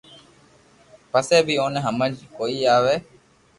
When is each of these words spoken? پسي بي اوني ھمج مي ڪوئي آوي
پسي 1.11 1.37
بي 1.45 1.53
اوني 1.61 1.79
ھمج 1.85 2.13
مي 2.19 2.27
ڪوئي 2.37 2.57
آوي 2.75 2.95